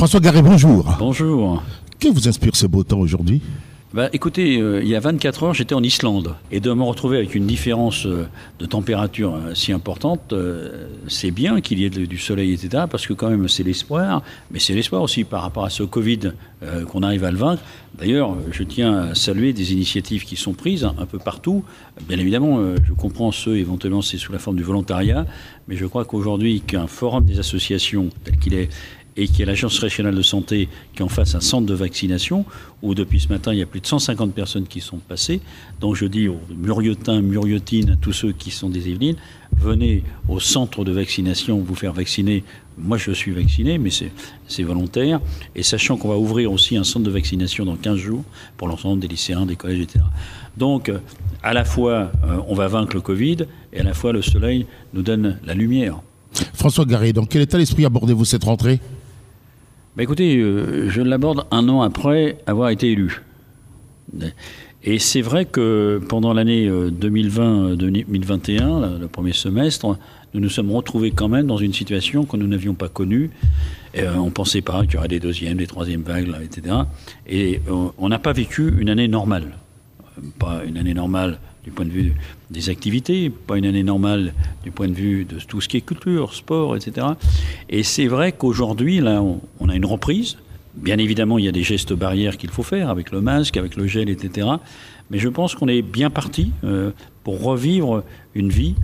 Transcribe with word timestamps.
François 0.00 0.20
Garé, 0.20 0.40
bonjour. 0.40 0.96
Bonjour. 0.98 1.62
Que 1.98 2.08
vous 2.08 2.26
inspire 2.26 2.56
ce 2.56 2.66
beau 2.66 2.82
temps 2.84 3.00
aujourd'hui 3.00 3.42
bah, 3.92 4.08
écoutez, 4.12 4.60
euh, 4.60 4.80
il 4.82 4.88
y 4.88 4.94
a 4.94 5.00
24 5.00 5.42
heures, 5.42 5.54
j'étais 5.54 5.74
en 5.74 5.82
Islande. 5.82 6.36
Et 6.52 6.60
de 6.60 6.72
me 6.72 6.84
retrouver 6.84 7.16
avec 7.16 7.34
une 7.34 7.48
différence 7.48 8.06
euh, 8.06 8.28
de 8.60 8.64
température 8.64 9.34
euh, 9.34 9.54
si 9.54 9.72
importante, 9.72 10.32
c'est 11.08 11.32
bien 11.32 11.60
qu'il 11.60 11.80
y 11.80 11.86
ait 11.86 11.90
du 11.90 12.16
soleil, 12.16 12.52
etc. 12.52 12.84
Parce 12.88 13.08
que 13.08 13.14
quand 13.14 13.28
même, 13.28 13.48
c'est 13.48 13.64
l'espoir. 13.64 14.22
Mais 14.52 14.60
c'est 14.60 14.74
l'espoir 14.74 15.02
aussi 15.02 15.24
par 15.24 15.42
rapport 15.42 15.64
à 15.64 15.70
ce 15.70 15.82
Covid 15.82 16.32
qu'on 16.88 17.02
arrive 17.02 17.24
à 17.24 17.30
le 17.30 17.38
vaincre. 17.38 17.62
D'ailleurs, 17.98 18.36
je 18.52 18.62
tiens 18.62 19.10
à 19.10 19.14
saluer 19.14 19.52
des 19.54 19.72
initiatives 19.72 20.24
qui 20.24 20.36
sont 20.36 20.52
prises 20.52 20.84
un 20.84 21.06
peu 21.06 21.18
partout. 21.18 21.64
Bien 22.06 22.18
évidemment, 22.18 22.60
je 22.86 22.92
comprends 22.92 23.32
ceux, 23.32 23.56
éventuellement, 23.56 24.02
c'est 24.02 24.18
sous 24.18 24.30
la 24.30 24.38
forme 24.38 24.56
du 24.56 24.62
volontariat. 24.62 25.24
Mais 25.68 25.76
je 25.76 25.86
crois 25.86 26.04
qu'aujourd'hui, 26.04 26.60
qu'un 26.60 26.86
forum 26.86 27.24
des 27.24 27.38
associations 27.38 28.10
tel 28.24 28.38
qu'il 28.38 28.52
est 28.54 28.68
et 29.16 29.26
qu'il 29.26 29.40
y 29.40 29.44
l'Agence 29.44 29.78
régionale 29.78 30.14
de 30.14 30.22
santé 30.22 30.68
qui 30.94 31.02
en 31.02 31.08
fasse 31.08 31.34
un 31.34 31.40
centre 31.40 31.66
de 31.66 31.74
vaccination, 31.74 32.44
où 32.82 32.94
depuis 32.94 33.20
ce 33.20 33.28
matin, 33.28 33.52
il 33.52 33.58
y 33.58 33.62
a 33.62 33.66
plus 33.66 33.80
de 33.80 33.86
150 33.86 34.32
personnes 34.34 34.66
qui 34.66 34.80
sont 34.80 34.98
passées. 34.98 35.40
Donc 35.80 35.96
je 35.96 36.06
dis 36.06 36.28
aux 36.28 36.40
Muriotins, 36.56 37.20
Muriotines, 37.20 37.90
à 37.90 37.96
tous 37.96 38.12
ceux 38.12 38.32
qui 38.32 38.50
sont 38.50 38.70
des 38.70 38.88
Yvelines, 38.88 39.16
venez 39.58 40.04
au 40.28 40.40
centre 40.40 40.84
de 40.84 40.92
vaccination 40.92 41.58
vous 41.58 41.74
faire 41.74 41.92
vacciner. 41.92 42.44
Moi, 42.78 42.96
je 42.96 43.10
suis 43.10 43.32
vacciné, 43.32 43.76
mais 43.78 43.90
c'est 43.90 44.62
volontaire. 44.62 45.20
Et 45.54 45.62
sachant 45.62 45.96
qu'on 45.96 46.08
va 46.08 46.16
ouvrir 46.16 46.50
aussi 46.50 46.76
un 46.76 46.84
centre 46.84 47.04
de 47.04 47.10
vaccination 47.10 47.66
dans 47.66 47.76
15 47.76 47.96
jours 47.96 48.24
pour 48.56 48.68
l'ensemble 48.68 49.00
des 49.00 49.08
lycéens, 49.08 49.44
des 49.44 49.56
collèges, 49.56 49.80
etc. 49.80 50.04
Donc, 50.56 50.90
à 51.42 51.52
la 51.52 51.64
fois, 51.64 52.10
euh, 52.24 52.38
on 52.48 52.54
va 52.54 52.68
vaincre 52.68 52.94
le 52.94 53.02
Covid, 53.02 53.38
et 53.72 53.80
à 53.80 53.82
la 53.82 53.92
fois, 53.92 54.12
le 54.12 54.22
soleil 54.22 54.66
nous 54.94 55.02
donne 55.02 55.38
la 55.44 55.54
lumière. 55.54 56.00
François 56.54 56.84
Garé, 56.84 57.12
dans 57.12 57.26
quel 57.26 57.42
état 57.42 57.58
d'esprit 57.58 57.84
abordez-vous 57.84 58.24
cette 58.24 58.44
rentrée? 58.44 58.80
Bah, 60.00 60.04
écoutez, 60.04 60.38
euh, 60.38 60.88
je 60.88 61.02
l'aborde 61.02 61.44
un 61.50 61.68
an 61.68 61.82
après 61.82 62.38
avoir 62.46 62.70
été 62.70 62.90
élu. 62.90 63.20
Et 64.82 64.98
c'est 64.98 65.20
vrai 65.20 65.44
que 65.44 66.00
pendant 66.08 66.32
l'année 66.32 66.70
2020-2021, 66.70 68.62
euh, 68.62 68.98
le 68.98 69.08
premier 69.08 69.34
semestre, 69.34 69.98
nous 70.32 70.40
nous 70.40 70.48
sommes 70.48 70.72
retrouvés 70.72 71.10
quand 71.10 71.28
même 71.28 71.46
dans 71.46 71.58
une 71.58 71.74
situation 71.74 72.24
que 72.24 72.38
nous 72.38 72.46
n'avions 72.46 72.72
pas 72.72 72.88
connue. 72.88 73.28
On 73.94 74.00
euh, 74.00 74.14
on 74.16 74.30
pensait 74.30 74.62
pas 74.62 74.84
qu'il 74.86 74.94
y 74.94 74.96
aurait 74.96 75.08
des 75.08 75.20
deuxièmes, 75.20 75.58
des 75.58 75.66
troisièmes 75.66 76.00
vagues, 76.00 76.34
etc. 76.42 76.76
Et 77.28 77.60
on 77.98 78.08
n'a 78.08 78.18
pas 78.18 78.32
vécu 78.32 78.72
une 78.80 78.88
année 78.88 79.06
normale. 79.06 79.52
Pas 80.38 80.62
une 80.64 80.76
année 80.76 80.94
normale 80.94 81.38
du 81.64 81.70
point 81.70 81.84
de 81.84 81.90
vue 81.90 82.14
des 82.50 82.70
activités, 82.70 83.30
pas 83.30 83.58
une 83.58 83.66
année 83.66 83.82
normale 83.82 84.32
du 84.62 84.70
point 84.70 84.88
de 84.88 84.94
vue 84.94 85.24
de 85.24 85.38
tout 85.38 85.60
ce 85.60 85.68
qui 85.68 85.76
est 85.76 85.82
culture, 85.82 86.34
sport, 86.34 86.76
etc. 86.76 87.06
Et 87.68 87.82
c'est 87.82 88.06
vrai 88.06 88.32
qu'aujourd'hui, 88.32 89.00
là, 89.00 89.22
on, 89.60 89.68
a 89.68 89.74
une 89.74 89.84
reprise. 89.84 90.36
Bien 90.74 90.98
évidemment, 90.98 91.38
il 91.38 91.44
y 91.44 91.48
a 91.48 91.52
des 91.52 91.62
gestes 91.62 91.92
barrières 91.92 92.36
qu'il 92.36 92.50
faut 92.50 92.62
faire 92.62 92.88
avec 92.90 93.10
le 93.10 93.20
masque, 93.20 93.56
avec 93.56 93.76
le 93.76 93.86
gel, 93.86 94.08
etc. 94.08 94.48
Mais 95.10 95.18
je 95.18 95.28
pense 95.28 95.54
qu'on 95.54 95.68
est 95.68 95.82
bien 95.82 96.10
parti 96.10 96.52
euh, 96.64 96.92
pour 97.24 97.42
revivre 97.42 98.04
une 98.34 98.50
vie 98.50 98.74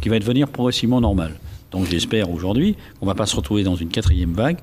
qui 0.00 0.08
va 0.08 0.18
devenir 0.18 0.48
progressivement 0.48 1.00
normale. 1.00 1.34
Donc 1.70 1.86
j'espère 1.86 2.30
aujourd'hui 2.30 2.76
qu'on 2.98 3.06
ne 3.06 3.10
va 3.10 3.14
pas 3.14 3.26
se 3.26 3.36
retrouver 3.36 3.62
dans 3.62 3.76
une 3.76 3.88
quatrième 3.88 4.32
vague. 4.32 4.58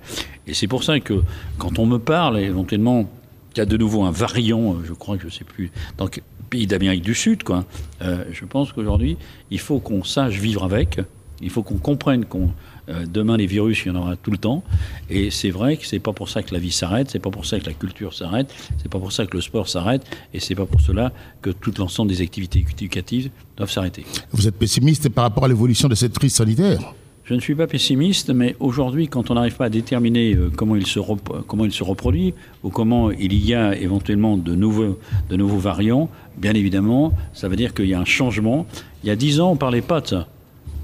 Et 0.47 0.53
c'est 0.53 0.67
pour 0.67 0.83
ça 0.83 0.99
que 0.99 1.21
quand 1.57 1.77
on 1.77 1.85
me 1.85 1.99
parle 1.99 2.39
éventuellement 2.39 3.07
qu'il 3.55 3.61
y 3.61 3.63
a 3.63 3.65
de 3.65 3.77
nouveau 3.77 4.03
un 4.03 4.11
variant, 4.11 4.73
euh, 4.73 4.83
je 4.83 4.93
crois 4.93 5.15
que 5.15 5.21
je 5.21 5.27
ne 5.27 5.31
sais 5.31 5.45
plus, 5.45 5.71
donc 5.97 6.21
pays 6.49 6.67
d'Amérique 6.67 7.01
du 7.03 7.15
Sud, 7.15 7.43
quoi. 7.43 7.65
Euh, 8.01 8.25
je 8.31 8.45
pense 8.45 8.73
qu'aujourd'hui, 8.73 9.17
il 9.49 9.59
faut 9.59 9.79
qu'on 9.79 10.03
sache 10.03 10.35
vivre 10.35 10.63
avec. 10.63 10.99
Il 11.41 11.49
faut 11.49 11.63
qu'on 11.63 11.77
comprenne 11.77 12.25
qu'on 12.25 12.51
euh, 12.87 13.05
demain 13.05 13.35
les 13.35 13.47
virus, 13.47 13.83
il 13.85 13.89
y 13.89 13.91
en 13.91 13.95
aura 13.95 14.15
tout 14.15 14.31
le 14.31 14.37
temps. 14.37 14.63
Et 15.09 15.31
c'est 15.31 15.49
vrai 15.49 15.77
que 15.77 15.85
c'est 15.85 15.99
pas 15.99 16.13
pour 16.13 16.29
ça 16.29 16.43
que 16.43 16.53
la 16.53 16.59
vie 16.59 16.71
s'arrête, 16.71 17.09
c'est 17.09 17.19
pas 17.19 17.31
pour 17.31 17.45
ça 17.45 17.59
que 17.59 17.65
la 17.65 17.73
culture 17.73 18.13
s'arrête, 18.13 18.53
c'est 18.77 18.89
pas 18.89 18.99
pour 18.99 19.11
ça 19.11 19.25
que 19.25 19.35
le 19.35 19.41
sport 19.41 19.67
s'arrête, 19.67 20.03
et 20.33 20.39
c'est 20.39 20.55
pas 20.55 20.65
pour 20.65 20.81
cela 20.81 21.11
que 21.41 21.49
tout 21.49 21.73
l'ensemble 21.77 22.11
des 22.11 22.21
activités 22.21 22.59
éducatives 22.59 23.31
doivent 23.57 23.71
s'arrêter. 23.71 24.05
Vous 24.31 24.47
êtes 24.47 24.55
pessimiste 24.55 25.09
par 25.09 25.23
rapport 25.23 25.45
à 25.45 25.47
l'évolution 25.47 25.87
de 25.87 25.95
cette 25.95 26.17
crise 26.17 26.35
sanitaire? 26.35 26.93
Je 27.25 27.33
ne 27.33 27.39
suis 27.39 27.55
pas 27.55 27.65
pessimiste, 27.65 28.29
mais 28.29 28.55
aujourd'hui, 28.59 29.07
quand 29.07 29.31
on 29.31 29.33
n'arrive 29.33 29.55
pas 29.55 29.65
à 29.65 29.69
déterminer 29.69 30.35
euh, 30.35 30.51
comment 30.55 30.75
il, 30.75 30.85
se 30.85 30.99
comment 31.47 31.65
il 31.65 31.71
se 31.71 31.83
reproduit 31.83 32.35
ou 32.63 32.69
comment 32.69 33.09
il 33.09 33.33
y 33.33 33.55
a 33.55 33.75
éventuellement 33.75 34.37
de 34.37 34.53
nouveaux, 34.53 34.99
de 35.29 35.35
nouveaux 35.35 35.57
variants, 35.57 36.07
bien 36.37 36.53
évidemment, 36.53 37.13
ça 37.33 37.47
veut 37.47 37.55
dire 37.55 37.73
qu'il 37.73 37.87
y 37.87 37.95
a 37.95 37.99
un 37.99 38.05
changement. 38.05 38.67
Il 39.03 39.07
y 39.07 39.09
a 39.09 39.15
dix 39.15 39.41
ans, 39.41 39.49
on 39.49 39.53
ne 39.55 39.59
parlait 39.59 39.81
pas 39.81 40.01
de 40.01 40.07
ça. 40.07 40.27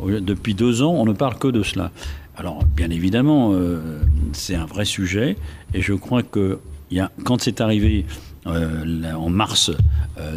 Depuis 0.03 0.56
deux 0.56 0.81
ans, 0.81 0.94
on 0.94 1.06
ne 1.06 1.13
parle 1.13 1.38
que 1.38 1.47
de 1.47 1.62
cela. 1.62 1.91
Alors, 2.35 2.63
bien 2.75 2.90
évidemment, 2.90 3.52
euh, 3.53 4.00
c'est 4.34 4.56
un 4.56 4.66
vrai 4.66 4.85
sujet, 4.85 5.38
et 5.75 5.81
je 5.81 5.94
crois 5.94 6.23
que 6.23 6.58
y 6.90 7.00
a, 7.00 7.12
quand 7.23 7.40
c'est 7.40 7.62
arrivé 7.62 8.06
euh, 8.47 9.13
en 9.13 9.29
mars 9.29 9.69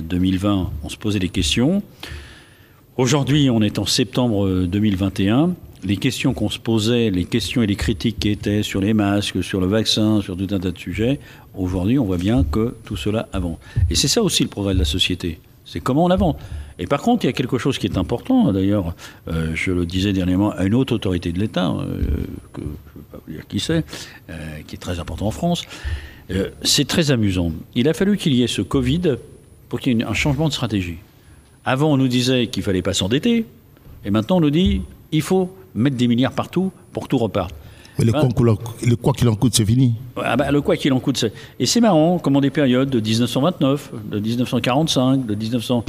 2020, 0.03 0.71
on 0.83 0.89
se 0.91 0.99
posait 0.99 1.19
des 1.19 1.31
questions. 1.31 1.83
Aujourd'hui, 2.99 3.49
on 3.49 3.63
est 3.63 3.79
en 3.79 3.87
septembre 3.87 4.67
2021 4.67 5.55
les 5.85 5.97
questions 5.97 6.33
qu'on 6.33 6.49
se 6.49 6.59
posait, 6.59 7.11
les 7.11 7.25
questions 7.25 7.63
et 7.63 7.67
les 7.67 7.77
critiques 7.77 8.19
qui 8.19 8.31
étaient 8.31 8.63
sur 8.63 8.81
les 8.81 8.95
masques, 8.95 9.43
sur 9.45 9.61
le 9.61 9.67
vaccin, 9.67 10.21
sur 10.23 10.37
tout 10.37 10.49
un 10.51 10.59
tas 10.59 10.71
de 10.71 10.79
sujets, 10.79 11.21
aujourd'hui, 11.55 11.99
on 11.99 12.05
voit 12.05 12.17
bien 12.17 12.43
que 12.43 12.75
tout 12.85 12.97
cela 12.97 13.29
avance. 13.33 13.59
Et 13.91 13.95
c'est 13.95 14.09
ça 14.09 14.23
aussi 14.23 14.43
le 14.43 14.49
progrès 14.49 14.75
de 14.75 14.79
la 14.79 14.85
société. 14.85 15.39
C'est 15.65 15.81
comment 15.81 16.05
on 16.05 16.11
avance. 16.11 16.37
Et 16.79 16.87
par 16.87 17.03
contre, 17.03 17.25
il 17.25 17.29
y 17.29 17.31
a 17.31 17.33
quelque 17.33 17.59
chose 17.59 17.79
qui 17.79 17.87
est 17.87 17.97
important, 17.97 18.53
d'ailleurs, 18.53 18.95
euh, 19.29 19.53
je 19.55 19.73
le 19.73 19.87
disais 19.87 20.13
dernièrement 20.13 20.51
à 20.51 20.65
une 20.65 20.75
autre 20.75 20.95
autorité 20.95 21.33
de 21.33 21.39
l'État, 21.39 21.71
euh, 21.71 22.01
que 22.53 22.61
je 22.61 22.63
ne 22.63 22.67
veux 22.67 23.03
pas 23.13 23.19
vous 23.27 23.33
dire 23.33 23.47
qui 23.47 23.61
c'est, 23.61 23.85
euh, 24.31 24.61
qui 24.67 24.75
est 24.75 24.79
très 24.79 24.99
important 24.99 25.27
en 25.27 25.31
France. 25.31 25.63
c'est 26.63 26.89
très 26.89 27.11
amusant. 27.11 27.53
Il 27.75 27.87
a 27.87 27.93
fallu 27.93 28.17
qu'il 28.17 28.35
y 28.35 28.43
ait 28.43 28.49
ce 28.49 28.63
Covid 28.63 29.17
pour 29.69 29.79
qu'il 29.79 29.99
y 29.99 30.01
ait 30.01 30.05
un 30.05 30.15
changement 30.15 30.49
de 30.49 30.55
stratégie. 30.55 30.97
Avant, 31.67 31.93
on 31.93 31.99
nous 31.99 32.09
disait 32.09 32.47
qu'il 32.47 32.63
ne 32.63 32.65
fallait 32.65 32.83
pas 32.83 32.95
s'endetter, 32.95 33.45
et 34.07 34.11
maintenant, 34.11 34.39
on 34.39 34.41
nous 34.41 34.51
dit 34.51 34.81
il 35.13 35.23
faut 35.23 35.55
mettre 35.75 35.97
des 35.97 36.09
milliards 36.09 36.33
partout 36.33 36.73
pour 36.93 37.05
que 37.05 37.09
tout 37.09 37.19
reparte. 37.19 37.55
Mais 37.99 38.05
le, 38.07 38.97
quoi 38.97 39.13
qu'il 39.13 39.29
en 39.29 39.37
coûte, 39.37 39.55
c'est 39.55 39.65
fini. 39.65 39.95
Ah 40.17 40.37
bah, 40.37 40.51
le 40.51 40.61
quoi 40.61 40.77
qu'il 40.77 40.93
en 40.93 40.99
coûte, 40.99 41.17
c'est. 41.17 41.33
Et 41.61 41.67
c'est 41.67 41.81
marrant, 41.81 42.19
comment 42.19 42.41
des 42.41 42.51
périodes 42.51 42.91
de 42.91 42.99
1929, 42.99 43.93
de 44.11 44.19
1945, 44.19 45.27
de 45.27 45.35
1900. 45.35 45.85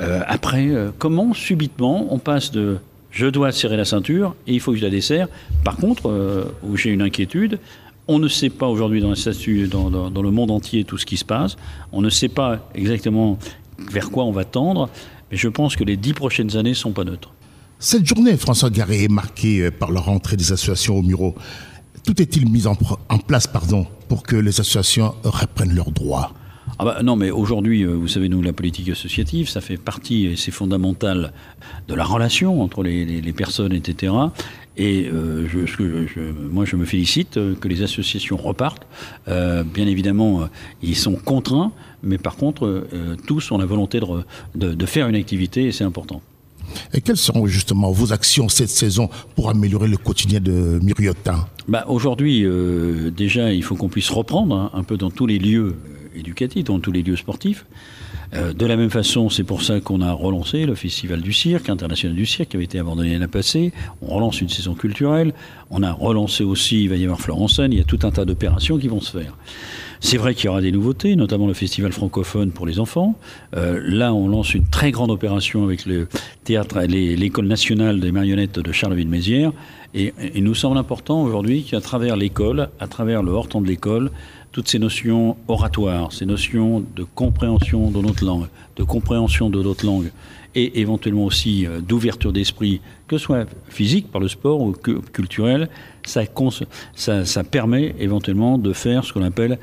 Euh, 0.00 0.20
après, 0.26 0.68
euh, 0.68 0.90
comment 0.96 1.34
subitement 1.34 2.06
on 2.10 2.18
passe 2.18 2.50
de 2.50 2.78
je 3.10 3.26
dois 3.26 3.52
serrer 3.52 3.76
la 3.76 3.84
ceinture 3.84 4.34
et 4.46 4.54
il 4.54 4.60
faut 4.60 4.72
que 4.72 4.78
je 4.78 4.82
la 4.82 4.90
desserre. 4.90 5.28
Par 5.64 5.76
contre, 5.76 6.08
euh, 6.08 6.44
où 6.64 6.76
j'ai 6.76 6.90
une 6.90 7.02
inquiétude, 7.02 7.58
on 8.08 8.18
ne 8.18 8.26
sait 8.26 8.50
pas 8.50 8.66
aujourd'hui 8.66 9.00
dans, 9.00 9.90
dans, 9.90 10.10
dans, 10.10 10.22
le 10.22 10.30
monde 10.30 10.50
entier 10.50 10.84
tout 10.84 10.98
ce 10.98 11.06
qui 11.06 11.16
se 11.16 11.24
passe. 11.24 11.56
On 11.92 12.00
ne 12.00 12.10
sait 12.10 12.28
pas 12.28 12.68
exactement 12.74 13.38
vers 13.90 14.10
quoi 14.10 14.24
on 14.24 14.32
va 14.32 14.44
tendre. 14.44 14.88
Mais 15.30 15.36
je 15.36 15.48
pense 15.48 15.76
que 15.76 15.84
les 15.84 15.96
dix 15.96 16.12
prochaines 16.12 16.56
années 16.56 16.70
ne 16.70 16.74
sont 16.74 16.92
pas 16.92 17.04
neutres. 17.04 17.32
Cette 17.84 18.06
journée, 18.06 18.38
François 18.38 18.70
Garé, 18.70 19.04
est 19.04 19.12
marquée 19.12 19.60
euh, 19.60 19.70
par 19.70 19.92
la 19.92 20.00
rentrée 20.00 20.38
des 20.38 20.52
associations 20.52 20.96
au 20.96 21.02
Muro. 21.02 21.34
Tout 22.02 22.22
est-il 22.22 22.48
mis 22.48 22.66
en, 22.66 22.74
place 23.18 23.46
pardon, 23.46 23.86
pour 24.08 24.22
que 24.22 24.36
les 24.36 24.58
associations 24.58 25.14
reprennent 25.22 25.74
leurs 25.74 25.90
droits? 25.90 26.32
Ah 26.78 26.86
bah 26.86 27.02
non, 27.02 27.14
mais 27.14 27.30
aujourd'hui, 27.30 27.82
euh, 27.82 27.92
vous 27.92 28.08
savez, 28.08 28.30
nous, 28.30 28.40
la 28.40 28.54
politique 28.54 28.88
associative, 28.88 29.50
ça 29.50 29.60
fait 29.60 29.76
partie, 29.76 30.24
et 30.24 30.36
c'est 30.36 30.50
fondamental, 30.50 31.34
de 31.86 31.94
la 31.94 32.04
relation 32.04 32.62
entre 32.62 32.82
les, 32.82 33.34
personnes, 33.34 33.74
etc. 33.74 34.14
Et 34.78 35.06
euh, 35.12 35.46
moi, 36.50 36.64
je 36.64 36.76
me 36.76 36.86
félicite 36.86 37.34
que 37.34 37.68
les 37.68 37.82
associations 37.82 38.38
repartent. 38.38 38.86
bien 39.26 39.86
évidemment, 39.86 40.48
ils 40.82 40.96
sont 40.96 41.16
contraints, 41.16 41.70
mais 42.02 42.16
par 42.16 42.36
contre, 42.36 42.86
tous 43.26 43.50
ont 43.50 43.58
la 43.58 43.66
volonté 43.66 44.00
de 44.54 44.86
faire 44.86 45.06
une 45.06 45.16
activité, 45.16 45.64
et 45.64 45.72
c'est 45.72 45.84
important. 45.84 46.22
Et 46.92 47.00
quelles 47.00 47.16
seront 47.16 47.46
justement 47.46 47.90
vos 47.90 48.12
actions 48.12 48.48
cette 48.48 48.70
saison 48.70 49.08
pour 49.34 49.50
améliorer 49.50 49.88
le 49.88 49.96
quotidien 49.96 50.40
de 50.40 50.78
Myriotin 50.82 51.46
bah, 51.68 51.84
Aujourd'hui, 51.88 52.44
euh, 52.44 53.10
déjà, 53.10 53.52
il 53.52 53.62
faut 53.62 53.74
qu'on 53.76 53.88
puisse 53.88 54.10
reprendre 54.10 54.54
hein, 54.54 54.70
un 54.74 54.82
peu 54.82 54.96
dans 54.96 55.10
tous 55.10 55.26
les 55.26 55.38
lieux 55.38 55.76
éducatifs, 56.14 56.64
dans 56.64 56.80
tous 56.80 56.92
les 56.92 57.02
lieux 57.02 57.16
sportifs. 57.16 57.64
Euh, 58.34 58.52
de 58.52 58.66
la 58.66 58.76
même 58.76 58.90
façon, 58.90 59.30
c'est 59.30 59.44
pour 59.44 59.62
ça 59.62 59.80
qu'on 59.80 60.00
a 60.00 60.12
relancé 60.12 60.66
le 60.66 60.74
Festival 60.74 61.20
du 61.20 61.32
cirque, 61.32 61.68
international 61.68 62.16
du 62.16 62.26
cirque, 62.26 62.50
qui 62.50 62.56
avait 62.56 62.64
été 62.64 62.78
abandonné 62.78 63.12
l'année 63.12 63.28
passée. 63.28 63.72
On 64.02 64.14
relance 64.14 64.40
une 64.40 64.48
saison 64.48 64.74
culturelle. 64.74 65.34
On 65.70 65.82
a 65.82 65.92
relancé 65.92 66.42
aussi, 66.44 66.84
il 66.84 66.88
va 66.88 66.96
y 66.96 67.04
avoir 67.04 67.20
Florence 67.20 67.60
il 67.64 67.74
y 67.74 67.80
a 67.80 67.84
tout 67.84 68.00
un 68.02 68.10
tas 68.10 68.24
d'opérations 68.24 68.78
qui 68.78 68.88
vont 68.88 69.00
se 69.00 69.16
faire. 69.16 69.34
C'est 70.00 70.16
vrai 70.18 70.34
qu'il 70.34 70.46
y 70.46 70.48
aura 70.48 70.60
des 70.60 70.72
nouveautés, 70.72 71.16
notamment 71.16 71.46
le 71.46 71.54
festival 71.54 71.92
francophone 71.92 72.50
pour 72.50 72.66
les 72.66 72.78
enfants. 72.78 73.14
Euh, 73.56 73.80
là, 73.84 74.12
on 74.12 74.28
lance 74.28 74.54
une 74.54 74.66
très 74.66 74.90
grande 74.90 75.10
opération 75.10 75.64
avec 75.64 75.86
le 75.86 76.08
théâtre, 76.44 76.80
l'école 76.80 77.46
nationale 77.46 78.00
des 78.00 78.12
marionnettes 78.12 78.58
de 78.58 78.72
Charleville-Mézières. 78.72 79.52
Et 79.94 80.12
il 80.34 80.44
nous 80.44 80.54
semble 80.54 80.76
important 80.76 81.22
aujourd'hui 81.22 81.62
qu'à 81.62 81.80
travers 81.80 82.16
l'école, 82.16 82.68
à 82.80 82.88
travers 82.88 83.22
le 83.22 83.30
hors-temps 83.30 83.60
de 83.60 83.68
l'école, 83.68 84.10
toutes 84.54 84.68
ces 84.68 84.78
notions 84.78 85.36
oratoires, 85.48 86.12
ces 86.12 86.26
notions 86.26 86.84
de 86.94 87.02
compréhension 87.02 87.90
de 87.90 88.00
notre 88.00 88.24
langue, 88.24 88.46
de 88.76 88.84
compréhension 88.84 89.50
de 89.50 89.60
d'autres 89.60 89.84
langues, 89.84 90.12
et 90.54 90.80
éventuellement 90.80 91.24
aussi 91.24 91.66
euh, 91.66 91.80
d'ouverture 91.80 92.32
d'esprit, 92.32 92.80
que 93.08 93.18
ce 93.18 93.24
soit 93.24 93.46
physique 93.68 94.12
par 94.12 94.20
le 94.20 94.28
sport 94.28 94.60
ou 94.60 94.72
culturel, 95.12 95.68
ça, 96.06 96.22
ça, 96.94 97.24
ça 97.24 97.42
permet 97.42 97.96
éventuellement 97.98 98.56
de 98.56 98.72
faire 98.72 99.04
ce 99.04 99.12
qu'on 99.12 99.24
appelle 99.24 99.58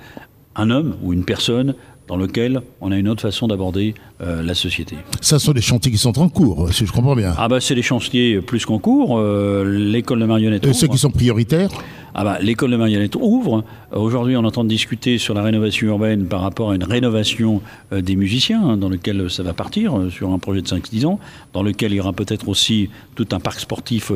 un 0.58 0.70
homme 0.70 0.98
ou 1.02 1.14
une 1.14 1.24
personne 1.24 1.74
dans 2.10 2.18
lequel 2.18 2.60
on 2.82 2.92
a 2.92 2.98
une 2.98 3.08
autre 3.08 3.22
façon 3.22 3.48
d'aborder 3.48 3.96
euh, 4.20 4.44
la 4.44 4.54
société. 4.54 4.98
Ça 5.22 5.40
sont 5.40 5.54
des 5.54 5.62
chantiers 5.62 5.94
qui 5.94 5.98
sont 5.98 6.20
en 6.20 6.28
cours, 6.28 6.68
si 6.74 6.86
je 6.86 6.92
comprends 6.92 7.16
bien. 7.16 7.34
Ah 7.38 7.48
bah 7.48 7.62
c'est 7.62 7.76
des 7.76 7.82
chantiers 7.82 8.42
plus 8.42 8.66
qu'en 8.66 8.80
cours. 8.80 9.18
Euh, 9.18 9.64
l'école 9.64 10.20
de 10.20 10.26
marionnettes. 10.26 10.68
Et 10.68 10.74
ceux 10.74 10.90
qui 10.90 10.98
sont 10.98 11.12
prioritaires? 11.12 11.70
Ah 12.14 12.24
bah, 12.24 12.38
l'école 12.42 12.72
de 12.72 12.78
marionnettes 12.78 13.16
ouvre. 13.16 13.64
Aujourd'hui, 13.92 14.36
on 14.36 14.44
entend 14.44 14.64
discuter 14.64 15.18
sur 15.18 15.34
la 15.34 15.42
rénovation 15.44 15.88
urbaine 15.88 16.26
par 16.26 16.42
rapport 16.42 16.72
à 16.72 16.76
une 16.76 16.84
rénovation 16.84 17.62
euh, 17.94 18.02
des 18.02 18.16
musiciens, 18.16 18.62
hein, 18.64 18.78
dans 18.78 18.90
lequel 18.90 19.30
ça 19.30 19.44
va 19.44 19.54
partir, 19.54 20.08
sur 20.12 20.32
un 20.32 20.40
projet 20.40 20.62
de 20.62 20.68
5-10 20.68 21.06
ans, 21.06 21.20
dans 21.54 21.64
lequel 21.64 21.92
il 21.92 21.96
y 21.96 22.00
aura 22.00 22.14
peut-être 22.14 22.50
aussi 22.50 22.90
tout 23.16 23.28
un 23.32 23.40
parc 23.40 23.60
sportif 23.60 24.12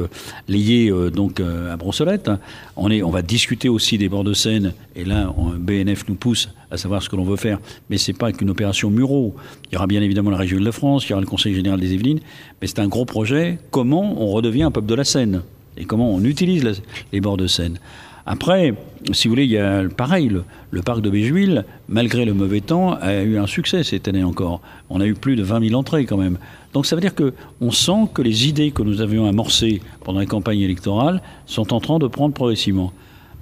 lié 0.47 0.92
donc 1.13 1.39
à 1.39 1.75
Brossolette. 1.77 2.31
On, 2.75 2.92
on 2.92 3.09
va 3.09 3.21
discuter 3.21 3.69
aussi 3.69 3.97
des 3.97 4.09
bords 4.09 4.24
de 4.24 4.33
Seine, 4.33 4.74
et 4.95 5.06
là, 5.06 5.33
BNF 5.57 6.07
nous 6.07 6.15
pousse 6.15 6.50
à 6.71 6.77
savoir 6.77 7.01
ce 7.01 7.09
que 7.09 7.15
l'on 7.15 7.24
veut 7.24 7.36
faire. 7.36 7.59
Mais 7.89 7.97
c'est 7.97 8.13
pas 8.13 8.31
qu'une 8.31 8.50
opération 8.50 8.89
Murau. 8.89 9.36
Il 9.69 9.74
y 9.74 9.77
aura 9.77 9.88
bien 9.88 10.01
évidemment 10.01 10.30
la 10.30 10.38
région 10.38 10.59
de 10.59 10.65
la 10.65 10.71
France, 10.71 11.06
il 11.06 11.12
y 11.12 11.13
aura 11.13 11.21
le 11.21 11.27
Conseil 11.27 11.53
général 11.53 11.80
des 11.80 11.94
Yvelines, 11.94 12.19
mais 12.62 12.68
c'est 12.68 12.80
un 12.80 12.88
gros 12.88 13.06
projet. 13.06 13.59
Comment 13.71 14.21
on 14.21 14.27
redevient 14.27 14.63
un 14.63 14.71
peuple 14.71 14.88
de 14.88 14.95
la 14.95 15.03
Seine? 15.03 15.42
Et 15.77 15.86
comment 15.86 16.13
on 16.13 16.24
utilise 16.24 16.81
les 17.12 17.22
bords 17.22 17.38
de 17.38 17.48
Seine. 17.48 17.80
Après, 18.25 18.74
si 19.12 19.27
vous 19.27 19.33
voulez, 19.33 19.44
il 19.44 19.51
y 19.51 19.57
a 19.57 19.83
pareil, 19.88 20.31
le, 20.72 20.81
parc 20.81 21.01
de 21.01 21.12
Béjuil, 21.12 21.63
malgré 21.88 22.25
le 22.25 22.33
mauvais 22.33 22.62
temps, 22.62 22.94
a 22.94 23.22
eu 23.22 23.38
un 23.38 23.45
succès 23.45 23.83
cette 23.83 24.07
année 24.07 24.24
encore. 24.24 24.62
On 24.89 25.00
a 25.00 25.06
eu 25.06 25.13
plus 25.13 25.36
de 25.36 25.44
20 25.44 25.68
000 25.68 25.80
entrées 25.80 26.06
quand 26.06 26.18
même. 26.18 26.39
Donc 26.74 26.88
ça 26.88 26.95
veut 26.95 27.01
dire 27.01 27.13
qu'on 27.13 27.72
sent 27.72 28.10
que 28.13 28.24
les 28.24 28.48
idées 28.48 28.72
que 28.72 28.81
nous 28.81 29.01
avions 29.01 29.27
amorcées 29.27 29.81
pendant 30.04 30.19
la 30.19 30.25
campagne 30.25 30.62
électorale 30.62 31.22
sont 31.45 31.72
en 31.72 31.80
train 31.80 32.00
de 32.00 32.07
prendre 32.07 32.33
progressivement. 32.33 32.94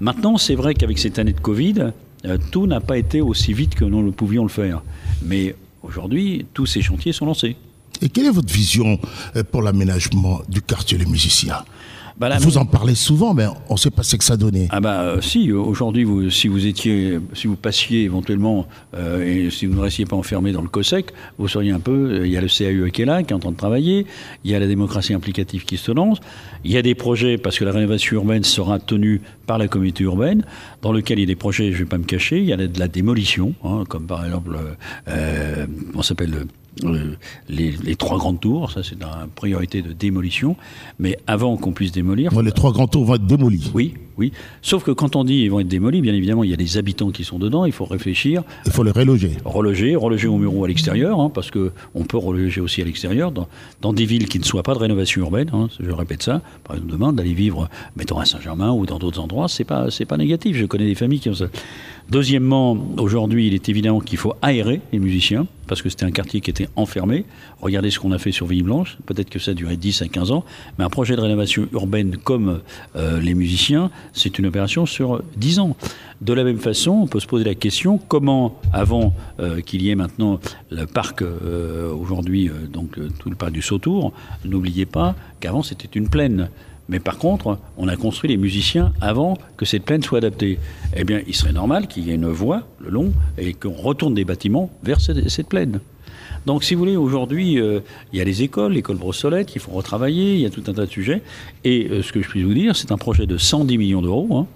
Maintenant, 0.02 0.38
c'est 0.38 0.56
vrai 0.56 0.74
qu'avec 0.74 1.00
cette 1.00 1.18
année 1.18 1.34
de 1.34 1.40
Covid, 1.40 1.94
euh, 2.26 2.38
tout 2.52 2.68
n'a 2.68 2.82
pas 2.82 2.98
été 2.98 3.22
aussi 3.22 3.54
vite 3.54 3.76
que 3.76 3.86
nous 3.86 4.04
le 4.04 4.12
pouvions 4.12 4.44
le 4.44 4.50
faire. 4.50 4.84
Mais 5.24 5.56
aujourd'hui, 5.82 6.46
tous 6.54 6.66
ces 6.66 6.82
chantiers 6.82 7.14
sont 7.14 7.26
lancés. 7.26 7.56
Et 8.02 8.10
quelle 8.10 8.26
est 8.26 8.32
votre 8.32 8.54
vision 8.54 9.00
euh, 9.38 9.44
pour 9.50 9.62
l'aménagement 9.62 10.42
du 10.50 10.62
quartier 10.62 10.98
Les 10.98 11.06
Musiciens? 11.06 11.64
Bah 12.18 12.30
vous 12.40 12.58
en 12.58 12.66
parlez 12.66 12.96
souvent, 12.96 13.34
mais 13.34 13.46
on 13.70 13.74
ne 13.74 13.80
sait 13.80 13.90
pas 13.90 14.04
ce 14.04 14.16
que 14.16 14.24
ça 14.24 14.38
donnait. 14.38 14.68
Ah 14.70 14.80
bah 14.80 15.02
euh, 15.02 15.22
si, 15.22 15.52
aujourd'hui, 15.52 16.04
vous, 16.04 16.30
si 16.30 16.48
vous 16.48 16.68
étiez, 16.68 17.20
si 17.34 17.48
vous 17.48 17.56
passiez 17.56 18.04
éventuellement, 18.04 18.68
euh, 18.96 19.48
et 19.48 19.50
si 19.50 19.66
vous 19.66 19.76
ne 19.76 19.82
restiez 19.82 20.06
pas 20.06 20.16
enfermé 20.16 20.52
dans 20.52 20.62
le 20.62 20.68
COSEC, 20.68 21.12
vous 21.38 21.48
seriez 21.48 21.72
un 21.72 21.80
peu, 21.80 21.92
euh, 22.12 22.28
il 22.28 22.32
y 22.32 22.38
a 22.38 22.42
le 22.42 22.48
CAUE 22.48 22.92
qui 22.92 23.02
est 23.02 23.06
là, 23.06 23.24
qui 23.24 23.34
est 23.34 23.36
en 23.36 23.40
train 23.40 23.52
de 23.52 23.58
travailler, 23.58 24.06
il 24.44 24.52
y 24.52 24.56
a 24.56 24.60
la 24.60 24.68
démocratie 24.68 25.14
implicative 25.14 25.66
qui 25.66 25.78
se 25.78 25.92
lance, 25.92 26.20
il 26.64 26.72
y 26.72 26.78
a 26.78 26.82
des 26.82 26.96
projets, 26.96 27.38
parce 27.38 27.58
que 27.58 27.66
la 27.66 27.72
rénovation 27.72 28.18
urbaine 28.18 28.44
sera 28.44 28.80
tenue 28.80 29.22
par 29.48 29.58
la 29.58 29.68
communauté 29.68 30.04
urbaine, 30.04 30.46
dans 30.82 30.92
lequel 30.92 31.18
il 31.20 31.22
y 31.22 31.26
a 31.26 31.28
des 31.28 31.36
projets, 31.36 31.72
je 31.72 31.78
ne 31.78 31.84
vais 31.84 31.90
pas 31.90 31.98
me 31.98 32.06
cacher, 32.06 32.38
il 32.38 32.46
y 32.46 32.54
a 32.54 32.58
de 32.58 32.80
la 32.80 32.88
démolition, 32.88 33.54
hein, 33.64 33.84
comme 33.88 34.06
par 34.06 34.24
exemple, 34.24 34.58
on 35.96 36.02
s'appelle 36.02 36.46
euh, 36.84 37.16
les, 37.50 37.96
trois 37.96 38.18
grandes 38.18 38.40
tours, 38.40 38.72
ça 38.72 38.82
c'est 38.84 38.96
une 38.96 39.30
priorité 39.36 39.82
de 39.82 39.94
démolition, 39.94 40.56
mais 41.00 41.18
avant 41.28 41.58
qu'on 41.58 41.72
puisse 41.72 41.92
démolir... 41.92 42.42
les 42.42 42.52
trois 42.52 42.72
grandes 42.72 42.92
tours 42.92 43.06
vont 43.06 43.16
être 43.16 43.28
démolies. 43.28 43.72
Oui, 43.74 43.94
oui. 44.18 44.32
Sauf 44.62 44.84
que 44.84 44.92
quand 44.92 45.16
on 45.16 45.24
dit 45.24 45.42
ils 45.42 45.50
vont 45.50 45.60
être 45.60 45.68
démolis, 45.68 46.02
bien 46.02 46.14
évidemment, 46.14 46.44
il 46.44 46.50
y 46.50 46.54
a 46.54 46.58
des 46.58 46.78
habitants 46.78 47.12
qui 47.12 47.24
sont 47.24 47.40
dedans, 47.40 47.66
il 47.66 47.72
faut 47.72 47.86
réfléchir. 47.86 48.44
Il 48.66 48.72
faut 48.72 48.84
les 48.84 48.92
reloger. 48.92 49.32
Reloger, 49.46 49.96
reloger 49.96 50.28
au 50.28 50.38
mur 50.38 50.56
ou 50.56 50.64
à 50.64 50.68
l'extérieur, 50.68 51.20
hein, 51.20 51.32
parce 51.34 51.52
qu'on 51.52 52.04
peut 52.08 52.18
reloger 52.18 52.62
aussi 52.62 52.82
à 52.82 52.86
l'extérieur, 52.86 53.32
dans, 53.32 53.94
des 53.94 54.06
villes 54.06 54.28
qui 54.28 54.40
ne 54.40 54.44
soient 54.44 54.64
pas 54.64 54.74
de 54.74 54.80
rénovation 54.80 55.22
urbaine, 55.22 55.50
hein, 55.54 55.70
je 55.80 55.92
répète 55.92 56.24
ça. 56.24 56.42
Par 56.64 56.76
exemple, 56.76 56.92
demain, 56.92 57.14
d'aller 57.14 57.34
vivre, 57.34 57.70
mettons, 57.96 58.18
à 58.18 58.26
Saint-Germain 58.26 58.72
ou 58.72 58.86
dans 58.86 59.00
d'autres 59.00 59.20
endroits, 59.20 59.48
c'est 59.48 59.64
pas, 59.64 59.88
pas 60.08 60.18
négatif. 60.18 60.58
Je 60.58 60.66
connais 60.66 60.86
des 60.86 60.96
familles 60.96 61.20
qui 61.20 61.30
ont 61.30 61.36
ça. 61.36 61.46
Deuxièmement, 62.10 62.78
aujourd'hui, 62.98 63.48
il 63.48 63.54
est 63.54 63.70
évident 63.70 64.00
qu'il 64.00 64.18
faut 64.18 64.34
aérer 64.42 64.82
les 64.92 65.00
musiciens, 65.00 65.48
parce 65.68 65.82
que 65.82 65.90
c'était 65.90 66.06
un 66.06 66.12
quartier 66.12 66.42
qui 66.42 66.50
était 66.50 66.68
enfermé. 66.76 67.26
Regardez 67.62 67.90
ce 67.92 68.00
qu'on 68.00 68.12
a 68.12 68.18
fait 68.18 68.32
sur 68.32 68.46
Ville-Blanche, 68.46 68.98
peut-être 69.06 69.30
que 69.30 69.40
ça 69.40 69.52
a 69.52 69.54
duré 69.54 69.78
10 69.78 70.02
à 70.02 70.08
15 70.08 70.32
ans, 70.32 70.44
mais 70.78 70.84
un 70.84 70.90
projet 70.90 71.16
de 71.16 71.22
rénovation 71.22 71.68
urbaine 71.72 72.18
comme 72.18 72.60
euh, 72.96 73.22
les 73.22 73.34
musiciens, 73.34 73.90
c'est 74.12 74.38
une 74.40 74.46
opération 74.46 74.86
sur 74.86 75.24
10 75.38 75.60
ans. 75.60 75.76
De 76.22 76.34
la 76.34 76.44
même 76.44 76.60
façon, 76.60 76.92
on 76.92 77.08
peut 77.08 77.20
se 77.20 77.28
poser 77.28 77.44
la 77.44 77.56
question 77.56 77.98
comment, 77.98 78.60
avant 78.72 79.14
euh, 79.40 79.62
qu'il 79.62 79.82
y 79.82 79.90
ait 79.90 79.96
maintenant 79.96 80.40
le 80.70 80.86
parc, 80.86 81.22
euh, 81.22 81.94
aujourd'hui, 81.94 82.50
donc 82.72 82.98
tout 83.20 83.30
le 83.30 83.36
parc 83.36 83.52
du 83.52 83.62
Sautour, 83.62 84.14
n'oubliez 84.46 84.86
pas 84.86 85.16
qu'avant 85.40 85.64
c'était 85.64 85.90
une 85.98 86.10
plaine. 86.10 86.50
Mais 86.90 87.00
par 87.00 87.18
contre, 87.18 87.58
on 87.78 87.88
a 87.88 87.96
construit 87.96 88.30
les 88.30 88.38
musiciens 88.38 88.94
avant 89.00 89.38
que 89.58 89.66
cette 89.66 89.84
plaine 89.84 90.04
soit 90.04 90.18
adaptée. 90.18 90.60
Eh 90.96 91.04
bien, 91.04 91.22
il 91.28 91.36
serait 91.36 91.54
normal 91.54 91.88
qu'il 91.88 92.06
y 92.06 92.12
ait 92.12 92.16
une 92.16 92.28
voie 92.28 92.64
le 92.80 92.90
long 92.90 93.14
et 93.38 93.54
qu'on 93.54 93.72
retourne 93.72 94.14
des 94.14 94.26
bâtiments 94.26 94.70
vers 94.84 95.00
cette, 95.00 95.48
plaine. 95.48 95.80
Donc, 96.46 96.64
si 96.66 96.74
vous 96.74 96.80
voulez, 96.80 96.98
aujourd'hui, 96.98 97.60
euh, 97.60 97.80
il 98.12 98.20
y 98.20 98.22
a 98.22 98.26
les 98.26 98.44
écoles, 98.44 98.74
l'école 98.74 98.98
Brossolette, 98.98 99.48
qu'il 99.48 99.62
faut 99.62 99.72
retravailler, 99.72 100.34
il 100.34 100.42
y 100.42 100.46
a 100.46 100.50
tout 100.50 100.64
un 100.68 100.74
tas 100.74 100.86
de 100.86 100.92
sujets. 100.92 101.22
Et 101.64 101.88
euh, 101.90 102.02
ce 102.02 102.12
que 102.12 102.22
je 102.22 102.28
puis 102.28 102.44
vous 102.44 102.54
dire, 102.54 102.76
c'est 102.76 102.92
un 102.92 102.98
projet 102.98 103.26
de 103.26 103.38
110 103.38 103.78
millions 103.78 104.02
d'euros, 104.02 104.28
hein, 104.36 104.48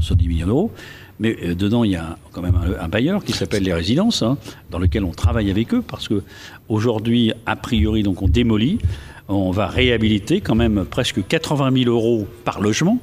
110 0.00 0.28
millions 0.28 0.46
d'euros. 0.46 0.72
Mais 1.20 1.36
euh, 1.44 1.54
dedans, 1.54 1.84
il 1.84 1.92
y 1.92 1.96
a 1.96 2.18
quand 2.32 2.42
même 2.42 2.58
un, 2.80 2.88
bailleur 2.88 3.24
qui 3.24 3.32
s'appelle 3.32 3.62
les 3.62 3.72
résidences, 3.72 4.22
hein, 4.22 4.36
dans 4.70 4.78
lequel 4.78 5.04
on 5.04 5.12
travaille 5.12 5.50
avec 5.50 5.74
eux, 5.74 5.82
parce 5.86 6.08
que 6.08 6.22
aujourd'hui, 6.68 7.32
a 7.46 7.54
priori, 7.54 8.02
donc 8.02 8.22
on 8.22 8.28
démolit 8.28 8.78
on 9.28 9.50
va 9.50 9.66
réhabiliter 9.66 10.40
quand 10.40 10.54
même 10.54 10.84
presque 10.84 11.26
80 11.26 11.70
000 11.84 11.90
euros 11.90 12.26
par 12.44 12.60
logement. 12.60 12.98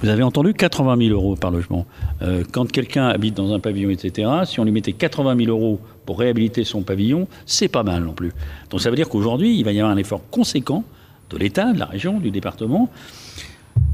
Vous 0.00 0.08
avez 0.08 0.22
entendu 0.22 0.54
80 0.54 0.96
000 0.96 1.10
euros 1.10 1.34
par 1.34 1.50
logement. 1.50 1.84
Euh, 2.22 2.44
quand 2.52 2.70
quelqu'un 2.70 3.08
habite 3.08 3.34
dans 3.34 3.52
un 3.52 3.58
pavillon, 3.58 3.90
etc., 3.90 4.30
si 4.44 4.60
on 4.60 4.64
lui 4.64 4.70
mettait 4.70 4.92
80 4.92 5.36
000 5.36 5.50
euros 5.50 5.80
pour 6.06 6.20
réhabiliter 6.20 6.62
son 6.62 6.82
pavillon, 6.82 7.26
c'est 7.46 7.66
pas 7.66 7.82
mal 7.82 8.04
non 8.04 8.12
plus. 8.12 8.32
Donc 8.70 8.80
ça 8.80 8.90
veut 8.90 8.96
dire 8.96 9.08
qu'aujourd'hui, 9.08 9.58
il 9.58 9.64
va 9.64 9.72
y 9.72 9.80
avoir 9.80 9.92
un 9.92 9.96
effort 9.96 10.22
conséquent 10.30 10.84
de 11.30 11.36
l'État, 11.36 11.72
de 11.72 11.80
la 11.80 11.86
région, 11.86 12.20
du 12.20 12.30
département. 12.30 12.88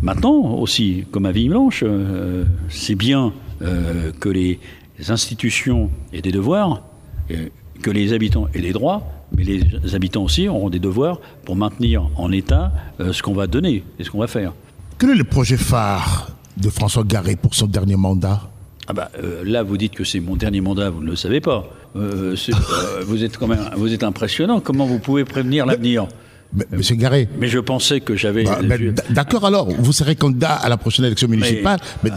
Maintenant 0.02 0.58
aussi, 0.58 1.06
comme 1.10 1.25
à 1.25 1.32
Ville-Blanche, 1.32 1.82
euh, 1.87 2.44
c'est 2.69 2.94
bien 2.94 3.32
euh, 3.62 4.12
que 4.20 4.28
les 4.28 4.58
institutions 5.08 5.90
aient 6.12 6.20
des 6.20 6.32
devoirs, 6.32 6.82
que 7.81 7.90
les 7.90 8.12
habitants 8.12 8.49
aient 8.55 8.60
des 8.60 8.72
droits, 8.72 9.02
mais 9.37 9.44
les 9.44 9.94
habitants 9.94 10.25
aussi 10.25 10.49
auront 10.49 10.71
des 10.71 10.79
devoirs 10.79 11.21
pour 11.44 11.56
maintenir 11.56 12.09
en 12.17 12.32
état 12.32 12.73
euh, 13.00 13.12
ce 13.12 13.23
qu'on 13.23 13.35
va 13.35 13.47
donner 13.47 13.85
et 13.99 14.05
ce 14.05 14.11
qu'on 14.11 14.19
va 14.19 14.26
faire. 14.26 14.53
Quel 14.99 15.11
est 15.11 15.15
le 15.17 15.25
projet 15.25 15.56
phare 15.56 16.31
de 16.56 16.71
François 16.71 17.05
Garé 17.05 17.37
pour 17.37 17.55
son 17.55 17.67
dernier 17.67 17.97
mandat? 17.97 18.43
Ah 18.87 18.93
bah, 18.93 19.11
euh, 19.23 19.43
là, 19.44 19.62
vous 19.62 19.76
dites 19.76 19.94
que 19.94 20.05
c'est 20.05 20.20
mon 20.20 20.37
dernier 20.37 20.60
mandat, 20.60 20.91
vous 20.91 21.01
ne 21.01 21.10
le 21.10 21.17
savez 21.17 21.41
pas. 21.41 21.65
Euh, 21.96 22.37
vous 23.06 23.25
êtes 23.25 23.39
quand 23.39 23.46
même, 23.46 23.70
vous 23.77 23.93
êtes 23.93 24.03
impressionnant. 24.03 24.60
Comment 24.60 24.84
vous 24.84 24.98
pouvez 24.98 25.25
prévenir 25.25 25.65
l'avenir? 25.65 26.06
Monsieur 26.73 26.94
Garé. 26.96 27.29
Mais 27.39 27.49
je 27.49 27.58
pensais 27.58 28.01
que 28.01 28.17
j'avais. 28.17 28.44
Bah, 28.44 28.77
d'accord 29.11 29.44
alors, 29.44 29.69
vous 29.70 29.93
serez 29.93 30.15
candidat 30.15 30.53
à 30.53 30.69
la 30.69 30.77
prochaine 30.77 31.05
élection 31.05 31.29
municipale. 31.29 31.81
Mais, 32.03 32.11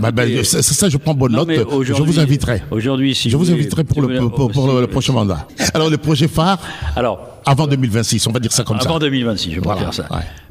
bah, 0.00 0.10
bah, 0.10 0.22
ça, 0.44 0.88
je 0.88 0.96
prends 0.96 1.14
bonne 1.14 1.32
note. 1.32 1.50
Je 1.82 1.92
vous 1.92 2.18
inviterai. 2.18 2.62
Aujourd'hui, 2.70 3.14
si 3.14 3.30
je 3.30 3.36
vous, 3.36 3.50
inviterai 3.50 3.84
pour, 3.84 4.02
le, 4.02 4.28
pour, 4.28 4.80
le, 4.80 4.86
prochain 4.86 5.12
mandat. 5.12 5.46
Alors 5.74 5.90
le 5.90 5.98
projet 5.98 6.28
phare. 6.28 6.58
Alors. 6.96 7.28
Avant 7.44 7.66
2026, 7.66 8.28
on 8.28 8.32
va 8.32 8.38
dire 8.38 8.52
ça 8.52 8.62
comme 8.62 8.78
ça. 8.78 8.88
Avant 8.88 9.00
2026, 9.00 9.50
je 9.52 9.60
vais 9.60 9.78
dire 9.78 9.92
ça. 9.92 10.06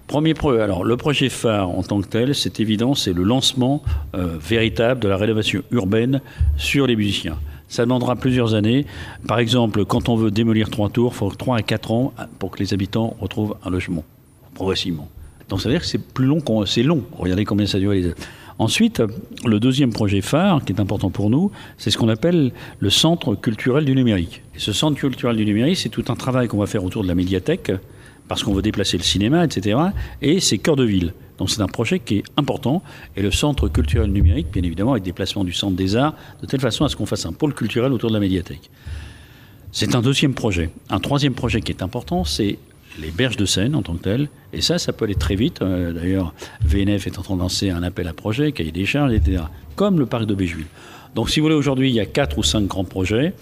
Premier 0.08 0.34
projet. 0.34 0.62
Alors 0.62 0.84
le 0.84 0.98
projet 0.98 1.30
phare 1.30 1.70
en 1.70 1.84
tant 1.84 2.02
que 2.02 2.08
tel, 2.08 2.36
c'est 2.36 2.60
évident, 2.60 2.96
c'est 2.96 3.14
le 3.14 3.24
lancement 3.24 3.82
euh, 4.14 4.38
véritable 4.42 5.00
de 5.00 5.08
la 5.08 5.16
rénovation 5.16 5.62
urbaine 5.72 6.20
sur 6.58 6.86
les 6.86 6.98
musiciens. 6.98 7.38
Ça 7.72 7.84
demandera 7.86 8.18
plusieurs 8.18 8.54
années. 8.54 8.86
Par 9.30 9.40
exemple, 9.40 9.86
quand 9.86 10.10
on 10.10 10.18
veut 10.18 10.30
démolir 10.30 10.70
trois 10.70 10.90
tours, 10.90 11.14
il 11.14 11.18
faut 11.18 11.30
3 11.32 11.56
à 11.56 11.62
4 11.62 11.92
ans 11.92 12.14
pour 12.38 12.52
que 12.52 12.60
les 12.60 12.74
habitants 12.74 13.16
retrouvent 13.22 13.56
un 13.64 13.70
logement, 13.70 14.04
progressivement. 14.54 15.08
Donc 15.48 15.62
ça 15.62 15.70
veut 15.70 15.76
dire 15.76 15.82
que 15.82 15.88
c'est 15.88 16.04
plus 16.04 16.26
long, 16.26 16.40
c'est 16.66 16.84
long. 16.84 17.06
Regardez 17.18 17.46
combien 17.46 17.66
ça 17.66 17.80
dure. 17.80 17.94
Ensuite, 18.60 19.02
le 19.46 19.62
deuxième 19.62 19.94
projet 19.94 20.20
phare, 20.20 20.66
qui 20.66 20.74
est 20.74 20.82
important 20.82 21.12
pour 21.12 21.30
nous, 21.30 21.50
c'est 21.78 21.92
ce 21.92 21.98
qu'on 21.98 22.10
appelle 22.10 22.52
le 22.80 22.90
centre 22.90 23.36
culturel 23.36 23.86
du 23.86 23.96
numérique. 23.96 24.44
Ce 24.58 24.74
centre 24.74 25.00
culturel 25.00 25.38
du 25.38 25.46
numérique, 25.46 25.78
c'est 25.78 25.88
tout 25.88 26.04
un 26.10 26.16
travail 26.16 26.50
qu'on 26.50 26.58
va 26.58 26.68
faire 26.68 26.84
autour 26.84 27.04
de 27.04 27.08
la 27.08 27.16
médiathèque, 27.16 27.72
parce 28.28 28.44
qu'on 28.44 28.54
veut 28.54 28.62
déplacer 28.62 28.98
le 28.98 29.04
cinéma, 29.04 29.46
etc. 29.46 29.80
Et 30.22 30.42
c'est 30.42 30.58
cœur 30.58 30.76
de 30.76 30.84
ville. 30.84 31.14
Donc 31.42 31.50
c'est 31.50 31.64
un 31.64 31.68
projet 31.68 31.98
qui 31.98 32.18
est 32.18 32.24
important. 32.38 32.84
Et 33.18 33.24
le 33.24 33.32
centre 33.32 33.68
culturel 33.68 34.12
numérique, 34.12 34.52
bien 34.54 34.62
évidemment, 34.62 34.92
avec 34.92 35.02
déplacement 35.02 35.44
du 35.44 35.54
centre 35.54 35.76
des 35.76 35.96
arts, 35.96 36.14
de 36.40 36.46
telle 36.46 36.60
façon 36.60 36.86
à 36.86 36.90
ce 36.90 36.96
qu'on 36.96 37.08
fasse 37.08 37.26
un 37.26 37.34
pôle 37.34 37.56
culturel 37.56 37.94
autour 37.94 38.10
de 38.10 38.14
la 38.14 38.20
médiathèque. 38.20 38.70
C'est 39.72 39.96
un 39.96 40.04
deuxième 40.04 40.36
projet. 40.36 40.70
Un 40.92 41.00
troisième 41.00 41.34
projet 41.34 41.60
qui 41.62 41.72
est 41.72 41.82
important, 41.82 42.26
c'est 42.26 42.60
les 43.00 43.10
berges 43.10 43.38
de 43.38 43.46
Seine 43.46 43.74
en 43.74 43.82
tant 43.82 43.96
que 43.96 44.04
telles. 44.04 44.30
Et 44.54 44.62
ça, 44.62 44.78
ça 44.78 44.94
peut 44.94 45.06
aller 45.06 45.16
très 45.16 45.34
vite. 45.34 45.64
Euh, 45.64 45.92
d'ailleurs, 45.94 46.36
VNF 46.64 47.08
est 47.08 47.18
en 47.18 47.24
train 47.24 47.36
de 47.36 47.42
lancer 47.42 47.72
un 47.72 47.82
appel 47.82 48.08
à 48.08 48.14
projet, 48.14 48.52
cahier 48.52 48.72
des 48.72 48.86
charges, 48.86 49.12
etc. 49.12 49.42
comme 49.76 49.98
le 49.98 50.06
parc 50.06 50.28
de 50.28 50.36
Béjuville. 50.36 50.68
Donc, 51.16 51.32
si 51.32 51.40
vous 51.40 51.46
voulez, 51.46 51.56
aujourd'hui, 51.56 51.90
il 51.90 51.96
y 51.96 52.00
a 52.00 52.06
quatre 52.06 52.38
ou 52.38 52.44
cinq 52.44 52.68
grands 52.68 52.84
projets. 52.84 53.34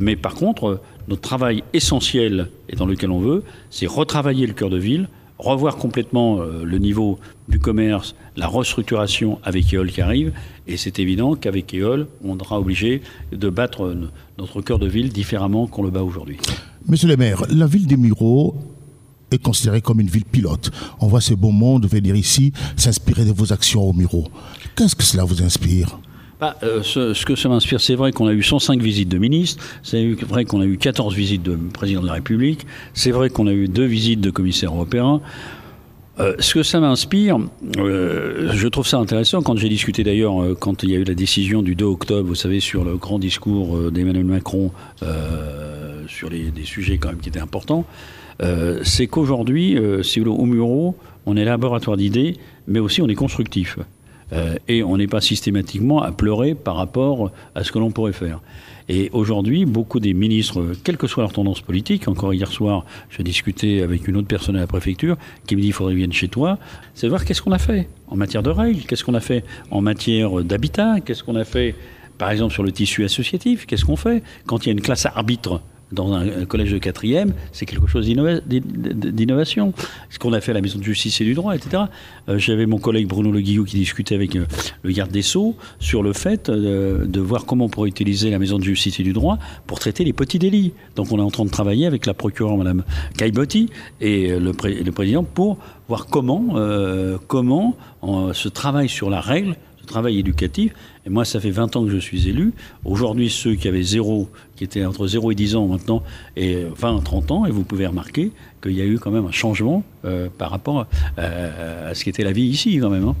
Mais 0.00 0.16
par 0.16 0.34
contre, 0.34 0.80
notre 1.06 1.22
travail 1.22 1.62
essentiel, 1.72 2.48
et 2.68 2.74
dans 2.74 2.86
lequel 2.86 3.12
on 3.12 3.20
veut, 3.20 3.44
c'est 3.70 3.86
retravailler 3.86 4.48
le 4.48 4.54
cœur 4.54 4.70
de 4.70 4.78
ville, 4.78 5.08
revoir 5.38 5.76
complètement 5.76 6.40
euh, 6.40 6.64
le 6.64 6.78
niveau 6.78 7.18
du 7.48 7.58
commerce, 7.58 8.14
la 8.36 8.46
restructuration 8.46 9.38
avec 9.42 9.72
EOL 9.72 9.90
qui 9.90 10.00
arrive. 10.00 10.32
Et 10.66 10.76
c'est 10.76 10.98
évident 10.98 11.34
qu'avec 11.34 11.74
EOL, 11.74 12.06
on 12.24 12.38
sera 12.38 12.58
obligé 12.58 13.02
de 13.32 13.48
battre 13.48 13.96
notre 14.38 14.62
cœur 14.62 14.78
de 14.78 14.86
ville 14.86 15.12
différemment 15.12 15.66
qu'on 15.66 15.82
le 15.82 15.90
bat 15.90 16.02
aujourd'hui. 16.02 16.38
Monsieur 16.88 17.08
le 17.08 17.16
maire, 17.16 17.42
la 17.50 17.66
ville 17.66 17.86
des 17.86 17.96
Mureaux 17.96 18.56
est 19.30 19.42
considérée 19.42 19.80
comme 19.80 20.00
une 20.00 20.08
ville 20.08 20.24
pilote. 20.24 20.70
On 21.00 21.06
voit 21.06 21.20
ce 21.20 21.34
beau 21.34 21.50
monde 21.50 21.86
venir 21.86 22.14
ici 22.14 22.52
s'inspirer 22.76 23.24
de 23.24 23.32
vos 23.32 23.52
actions 23.52 23.82
aux 23.82 23.92
Mureaux. 23.92 24.28
Qu'est-ce 24.76 24.94
que 24.94 25.02
cela 25.02 25.24
vous 25.24 25.42
inspire? 25.42 25.98
Bah, 26.40 26.56
euh, 26.62 26.82
ce, 26.82 27.24
que 27.24 27.36
ça 27.36 27.48
m'inspire, 27.48 27.80
c'est 27.80 27.94
vrai 27.94 28.12
qu'on 28.12 28.26
a 28.26 28.32
eu 28.32 28.42
105 28.42 28.80
visites 28.80 29.08
de 29.08 29.18
ministres, 29.18 29.62
c'est 29.82 30.04
vrai 30.12 30.44
qu'on 30.44 30.60
a 30.60 30.64
eu 30.64 30.76
14 30.76 31.14
visites 31.14 31.42
de 31.42 31.56
président 31.72 32.02
de 32.02 32.06
la 32.06 32.14
République, 32.14 32.66
c'est 32.92 33.12
vrai 33.12 33.30
qu'on 33.30 33.46
a 33.46 33.52
eu 33.52 33.68
deux 33.68 33.84
visites 33.84 34.20
de 34.20 34.30
commissaires 34.30 34.74
européens. 34.74 35.20
Euh, 36.20 36.34
ce 36.38 36.54
que 36.54 36.62
ça 36.62 36.80
m'inspire, 36.80 37.38
euh, 37.76 38.50
je 38.52 38.68
trouve 38.68 38.86
ça 38.86 38.98
intéressant 38.98 39.42
quand 39.42 39.56
j'ai 39.56 39.68
discuté 39.68 40.04
d'ailleurs, 40.04 40.34
quand 40.58 40.82
il 40.82 40.90
y 40.90 40.94
a 40.94 40.98
eu 40.98 41.04
la 41.04 41.14
décision 41.14 41.62
du 41.62 41.74
2 41.74 41.84
octobre, 41.84 42.28
vous 42.28 42.34
savez, 42.34 42.60
sur 42.60 42.84
le 42.84 42.96
grand 42.96 43.18
discours 43.18 43.90
d'Emmanuel 43.90 44.24
Macron 44.24 44.70
sur 46.06 46.30
les, 46.30 46.50
des 46.50 46.64
sujets 46.64 46.98
quand 46.98 47.08
même 47.08 47.18
qui 47.18 47.28
étaient 47.28 47.40
importants, 47.40 47.84
c'est 48.82 49.06
qu'aujourd'hui, 49.06 49.76
si 50.02 50.20
vous 50.20 50.26
voulez, 50.26 50.42
au 50.42 50.46
Muro, 50.46 50.96
on 51.26 51.36
est 51.36 51.44
laboratoire 51.44 51.96
d'idées, 51.96 52.36
mais 52.68 52.80
aussi 52.80 53.02
on 53.02 53.08
est 53.08 53.14
constructif. 53.14 53.78
Euh, 54.32 54.56
et 54.68 54.82
on 54.82 54.96
n'est 54.96 55.06
pas 55.06 55.20
systématiquement 55.20 56.02
à 56.02 56.12
pleurer 56.12 56.54
par 56.54 56.76
rapport 56.76 57.30
à 57.54 57.64
ce 57.64 57.72
que 57.72 57.78
l'on 57.78 57.90
pourrait 57.90 58.12
faire. 58.12 58.40
Et 58.88 59.08
aujourd'hui, 59.12 59.64
beaucoup 59.64 59.98
des 59.98 60.12
ministres, 60.12 60.74
quelle 60.84 60.98
que 60.98 61.06
soit 61.06 61.22
leur 61.22 61.32
tendance 61.32 61.62
politique, 61.62 62.06
encore 62.06 62.34
hier 62.34 62.50
soir, 62.50 62.84
j'ai 63.10 63.22
discuté 63.22 63.82
avec 63.82 64.06
une 64.08 64.16
autre 64.16 64.28
personne 64.28 64.56
à 64.56 64.60
la 64.60 64.66
préfecture 64.66 65.16
qui 65.46 65.56
me 65.56 65.62
dit 65.62 65.68
il 65.68 65.72
faudrait 65.72 65.94
viennent 65.94 66.12
chez 66.12 66.28
toi, 66.28 66.58
c'est 66.94 67.08
voir 67.08 67.24
qu'est-ce 67.24 67.40
qu'on 67.40 67.52
a 67.52 67.58
fait 67.58 67.88
en 68.08 68.16
matière 68.16 68.42
de 68.42 68.50
règles, 68.50 68.82
qu'est-ce 68.82 69.02
qu'on 69.02 69.14
a 69.14 69.20
fait 69.20 69.42
en 69.70 69.80
matière 69.80 70.44
d'habitat, 70.44 71.00
qu'est-ce 71.00 71.24
qu'on 71.24 71.36
a 71.36 71.44
fait 71.44 71.74
par 72.18 72.30
exemple 72.30 72.52
sur 72.52 72.62
le 72.62 72.72
tissu 72.72 73.04
associatif, 73.04 73.64
qu'est-ce 73.66 73.86
qu'on 73.86 73.96
fait 73.96 74.22
quand 74.46 74.64
il 74.64 74.68
y 74.68 74.70
a 74.70 74.72
une 74.72 74.82
classe 74.82 75.06
arbitre 75.06 75.62
dans 75.92 76.12
un 76.12 76.44
collège 76.44 76.72
de 76.72 76.78
quatrième, 76.78 77.32
c'est 77.52 77.66
quelque 77.66 77.86
chose 77.86 78.06
d'innovation. 78.06 79.72
Ce 80.10 80.18
qu'on 80.18 80.32
a 80.32 80.40
fait 80.40 80.50
à 80.50 80.54
la 80.54 80.60
Maison 80.60 80.78
de 80.78 80.84
justice 80.84 81.20
et 81.20 81.24
du 81.24 81.34
droit, 81.34 81.54
etc. 81.54 81.84
Euh, 82.28 82.38
j'avais 82.38 82.66
mon 82.66 82.78
collègue 82.78 83.06
Bruno 83.06 83.30
Le 83.30 83.40
Guillou 83.40 83.64
qui 83.64 83.76
discutait 83.76 84.14
avec 84.14 84.36
euh, 84.36 84.46
le 84.82 84.92
garde 84.92 85.10
des 85.10 85.22
Sceaux 85.22 85.54
sur 85.78 86.02
le 86.02 86.12
fait 86.12 86.48
euh, 86.48 87.04
de 87.04 87.20
voir 87.20 87.46
comment 87.46 87.66
on 87.66 87.68
pourrait 87.68 87.88
utiliser 87.88 88.30
la 88.30 88.38
Maison 88.38 88.58
de 88.58 88.64
justice 88.64 88.98
et 89.00 89.02
du 89.02 89.12
droit 89.12 89.38
pour 89.66 89.78
traiter 89.78 90.04
les 90.04 90.12
petits 90.12 90.38
délits. 90.38 90.72
Donc 90.96 91.12
on 91.12 91.18
est 91.18 91.22
en 91.22 91.30
train 91.30 91.44
de 91.44 91.50
travailler 91.50 91.86
avec 91.86 92.06
la 92.06 92.14
procureure, 92.14 92.56
Madame 92.56 92.82
Caillebotti, 93.16 93.70
et 94.00 94.28
le, 94.38 94.52
président 94.52 95.22
pour 95.22 95.58
voir 95.88 96.06
comment, 96.06 96.54
comment 97.26 97.76
ce 98.32 98.48
travail 98.48 98.88
sur 98.88 99.10
la 99.10 99.20
règle 99.20 99.56
travail 99.84 100.18
éducatif. 100.18 100.72
Et 101.06 101.10
moi, 101.10 101.24
ça 101.24 101.40
fait 101.40 101.50
20 101.50 101.76
ans 101.76 101.84
que 101.84 101.90
je 101.90 101.98
suis 101.98 102.28
élu. 102.28 102.52
Aujourd'hui, 102.84 103.30
ceux 103.30 103.54
qui 103.54 103.68
avaient 103.68 103.82
zéro, 103.82 104.28
qui 104.56 104.64
étaient 104.64 104.84
entre 104.84 105.06
0 105.06 105.32
et 105.32 105.34
10 105.34 105.56
ans 105.56 105.66
maintenant, 105.66 106.02
et 106.36 106.64
20 106.76 107.02
30 107.04 107.30
ans, 107.30 107.46
et 107.46 107.50
vous 107.50 107.64
pouvez 107.64 107.86
remarquer 107.86 108.32
qu'il 108.62 108.72
y 108.72 108.80
a 108.80 108.84
eu 108.84 108.98
quand 108.98 109.10
même 109.10 109.26
un 109.26 109.32
changement 109.32 109.84
euh, 110.04 110.28
par 110.36 110.50
rapport 110.50 110.86
euh, 111.18 111.90
à 111.90 111.94
ce 111.94 112.04
qu'était 112.04 112.24
la 112.24 112.32
vie 112.32 112.44
ici, 112.44 112.78
quand 112.80 112.90
même. 112.90 113.08
Hein. 113.08 113.16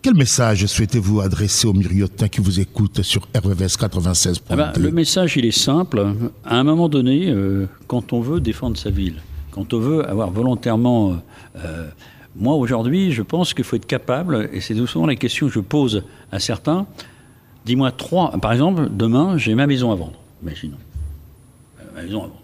Quel 0.00 0.14
message 0.14 0.64
souhaitez-vous 0.66 1.20
adresser 1.20 1.66
aux 1.66 1.72
myriotins 1.72 2.28
qui 2.28 2.40
vous 2.40 2.60
écoutent 2.60 3.02
sur 3.02 3.28
RVS 3.36 3.76
96 3.78 4.40
ah 4.48 4.56
ben, 4.56 4.72
Le 4.78 4.90
message, 4.90 5.36
il 5.36 5.44
est 5.44 5.50
simple. 5.50 6.06
À 6.44 6.56
un 6.56 6.64
moment 6.64 6.88
donné, 6.88 7.28
euh, 7.28 7.66
quand 7.88 8.12
on 8.12 8.20
veut 8.20 8.40
défendre 8.40 8.78
sa 8.78 8.90
ville, 8.90 9.16
quand 9.50 9.74
on 9.74 9.80
veut 9.80 10.08
avoir 10.08 10.30
volontairement 10.30 11.20
moi, 12.36 12.54
aujourd'hui, 12.54 13.12
je 13.12 13.22
pense 13.22 13.54
qu'il 13.54 13.64
faut 13.64 13.76
être 13.76 13.86
capable, 13.86 14.48
et 14.52 14.60
c'est 14.60 14.74
souvent 14.86 15.06
la 15.06 15.16
question 15.16 15.48
que 15.48 15.52
je 15.52 15.60
pose 15.60 16.04
à 16.30 16.38
certains. 16.38 16.86
Dis-moi 17.64 17.90
trois, 17.90 18.30
par 18.40 18.52
exemple, 18.52 18.88
demain, 18.90 19.36
j'ai 19.38 19.54
ma 19.54 19.66
maison 19.66 19.90
à 19.92 19.94
vendre. 19.94 20.18
Imaginons. 20.42 20.76
Euh, 21.80 21.84
ma 21.94 22.02
maison 22.02 22.18
à 22.18 22.26
vendre. 22.26 22.42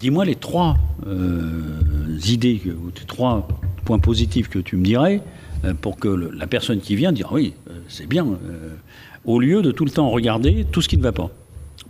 Dis-moi 0.00 0.24
les 0.24 0.36
trois 0.36 0.76
euh, 1.06 2.18
idées, 2.26 2.60
ou 2.66 2.88
les 2.88 3.06
trois 3.06 3.48
points 3.84 3.98
positifs 3.98 4.48
que 4.48 4.58
tu 4.58 4.76
me 4.76 4.84
dirais 4.84 5.22
euh, 5.64 5.74
pour 5.74 5.96
que 5.96 6.08
la 6.08 6.46
personne 6.46 6.80
qui 6.80 6.94
vient 6.94 7.12
dise 7.12 7.24
oui, 7.30 7.54
c'est 7.88 8.06
bien, 8.06 8.26
au 9.24 9.40
lieu 9.40 9.62
de 9.62 9.70
tout 9.70 9.84
le 9.84 9.90
temps 9.90 10.10
regarder 10.10 10.66
tout 10.70 10.82
ce 10.82 10.88
qui 10.88 10.98
ne 10.98 11.02
va 11.02 11.12
pas. 11.12 11.30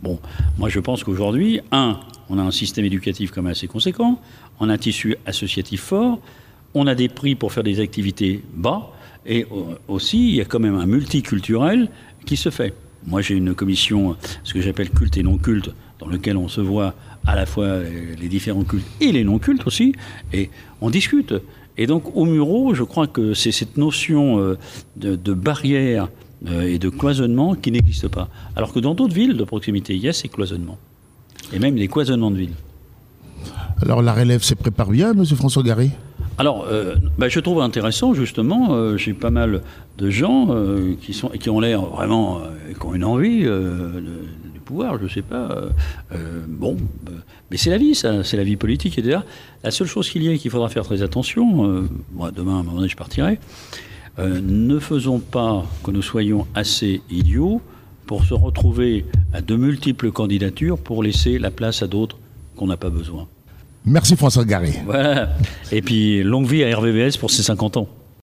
Bon, 0.02 0.18
moi 0.58 0.68
je 0.68 0.80
pense 0.80 1.02
qu'aujourd'hui, 1.02 1.60
un, 1.72 1.98
on 2.28 2.38
a 2.38 2.42
un 2.42 2.50
système 2.50 2.84
éducatif 2.84 3.30
quand 3.30 3.42
même 3.42 3.52
assez 3.52 3.66
conséquent, 3.66 4.20
on 4.60 4.68
a 4.68 4.74
un 4.74 4.78
tissu 4.78 5.16
associatif 5.26 5.82
fort, 5.82 6.20
on 6.74 6.86
a 6.86 6.94
des 6.94 7.08
prix 7.08 7.34
pour 7.34 7.52
faire 7.52 7.62
des 7.62 7.80
activités 7.80 8.42
bas, 8.54 8.90
et 9.26 9.46
aussi, 9.88 10.28
il 10.28 10.34
y 10.34 10.40
a 10.40 10.44
quand 10.44 10.60
même 10.60 10.74
un 10.74 10.86
multiculturel 10.86 11.88
qui 12.26 12.36
se 12.36 12.50
fait. 12.50 12.74
Moi, 13.06 13.20
j'ai 13.22 13.34
une 13.34 13.54
commission, 13.54 14.16
ce 14.42 14.52
que 14.54 14.60
j'appelle 14.60 14.90
culte 14.90 15.16
et 15.16 15.22
non 15.22 15.38
culte, 15.38 15.70
dans 15.98 16.06
lequel 16.06 16.36
on 16.36 16.48
se 16.48 16.60
voit 16.60 16.94
à 17.26 17.34
la 17.34 17.46
fois 17.46 17.78
les 18.20 18.28
différents 18.28 18.64
cultes 18.64 18.86
et 19.00 19.12
les 19.12 19.24
non 19.24 19.38
cultes 19.38 19.66
aussi, 19.66 19.94
et 20.32 20.50
on 20.80 20.90
discute. 20.90 21.34
Et 21.76 21.86
donc, 21.86 22.16
au 22.16 22.24
Muro, 22.24 22.74
je 22.74 22.82
crois 22.82 23.06
que 23.06 23.34
c'est 23.34 23.52
cette 23.52 23.76
notion 23.76 24.38
euh, 24.38 24.58
de, 24.96 25.32
barrière 25.32 26.08
euh, 26.46 26.62
et 26.62 26.78
de 26.78 26.88
cloisonnement 26.88 27.54
qui 27.54 27.72
n'existe 27.72 28.08
pas. 28.08 28.28
Alors 28.54 28.72
que 28.72 28.78
dans 28.78 28.94
d'autres 28.94 29.14
villes 29.14 29.36
de 29.36 29.44
proximité, 29.44 29.94
il 29.94 30.02
y 30.02 30.08
a 30.08 30.12
ces 30.12 30.28
cloisonnements. 30.28 30.78
Et 31.52 31.58
même 31.58 31.74
des 31.74 31.88
cloisonnements 31.88 32.30
de 32.30 32.36
villes. 32.36 32.54
Alors, 33.82 34.02
la 34.02 34.12
relève 34.12 34.42
se 34.42 34.54
prépare 34.54 34.90
bien, 34.90 35.12
M. 35.12 35.24
François 35.26 35.62
Garry 35.62 35.90
alors, 36.36 36.66
euh, 36.68 36.96
bah, 37.16 37.28
je 37.28 37.38
trouve 37.38 37.60
intéressant, 37.60 38.12
justement, 38.12 38.74
euh, 38.74 38.96
j'ai 38.96 39.14
pas 39.14 39.30
mal 39.30 39.62
de 39.98 40.10
gens 40.10 40.48
euh, 40.50 40.94
qui, 41.00 41.12
sont, 41.12 41.28
qui 41.28 41.48
ont 41.48 41.60
l'air 41.60 41.82
vraiment, 41.82 42.42
qui 42.78 42.86
ont 42.86 42.94
une 42.94 43.04
envie 43.04 43.42
du 43.42 44.60
pouvoir, 44.64 44.98
je 45.00 45.06
sais 45.06 45.22
pas. 45.22 45.66
bon, 46.48 46.76
mais 47.50 47.56
c'est 47.56 47.70
la 47.70 47.78
vie, 47.78 47.94
ça, 47.94 48.24
c'est 48.24 48.36
la 48.36 48.44
vie 48.44 48.56
politique, 48.56 48.98
etc. 48.98 49.20
La 49.62 49.70
seule 49.70 49.86
chose 49.86 50.10
qu'il 50.10 50.24
y 50.24 50.28
a 50.28 50.36
qu'il 50.36 50.50
faudra 50.50 50.68
faire 50.68 50.84
très 50.84 51.02
attention, 51.02 51.86
moi, 52.12 52.30
demain, 52.32 52.56
à 52.56 52.60
un 52.60 52.62
moment 52.62 52.76
donné, 52.76 52.88
je 52.88 52.96
partirai, 52.96 53.38
ne 54.18 54.78
faisons 54.80 55.20
pas 55.20 55.64
que 55.84 55.90
nous 55.92 56.02
soyons 56.02 56.46
assez 56.54 57.02
idiots 57.10 57.60
pour 58.06 58.24
se 58.24 58.34
retrouver 58.34 59.04
à 59.32 59.40
de 59.40 59.54
multiples 59.54 60.10
candidatures 60.10 60.78
pour 60.78 61.02
laisser 61.02 61.38
la 61.38 61.50
place 61.50 61.82
à 61.82 61.86
d'autres 61.86 62.18
qu'on 62.56 62.66
n'a 62.66 62.76
pas 62.76 62.90
besoin. 62.90 63.28
Merci 63.84 64.16
François 64.16 64.44
Garé. 64.44 64.72
Voilà. 64.86 65.30
Et 65.70 65.82
puis 65.82 66.22
longue 66.22 66.46
vie 66.46 66.64
à 66.64 66.76
RVVS 66.76 67.18
pour 67.18 67.30
ses 67.30 67.42
50 67.42 67.76
ans. 67.76 67.88